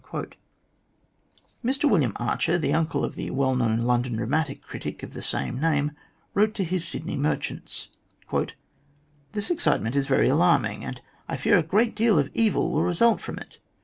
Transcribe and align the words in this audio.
Mr 1.63 1.87
William 1.87 2.13
Archer, 2.15 2.57
the 2.57 2.73
uncle 2.73 3.05
of 3.05 3.13
the 3.13 3.29
now 3.29 3.35
well 3.35 3.55
known 3.55 3.77
London 3.81 4.13
dramatic 4.15 4.63
critic 4.63 5.03
of 5.03 5.13
the 5.13 5.21
same 5.21 5.59
name, 5.61 5.91
wrote 6.33 6.55
to 6.55 6.63
his 6.63 6.87
Sydney 6.87 7.15
merchants:" 7.15 7.89
This 9.33 9.51
excitement 9.51 9.95
is 9.95 10.07
very 10.07 10.27
alarming, 10.27 10.83
and 10.83 10.99
I 11.29 11.37
fear 11.37 11.59
a 11.59 11.61
great 11.61 11.95
deal 11.95 12.17
of 12.17 12.31
evil 12.33 12.71
will 12.71 12.81
result 12.81 13.21
from 13.21 13.37
it. 13.37 13.59